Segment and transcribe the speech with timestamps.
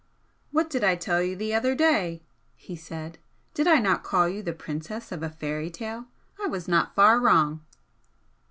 [0.49, 2.23] "What did I tell you the other day?"
[2.55, 3.19] he said
[3.53, 6.05] "Did I not call you the princess of a fairy tale?
[6.43, 7.63] I was not far wrong!"